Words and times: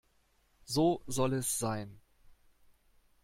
So 0.65 1.03
soll 1.07 1.33
es 1.35 1.59
sein. 1.59 1.99